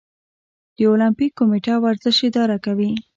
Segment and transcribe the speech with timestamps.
[0.75, 2.91] د المپیک کمیټه ورزش اداره کوي